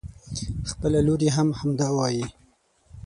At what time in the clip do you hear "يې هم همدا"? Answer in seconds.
1.25-1.87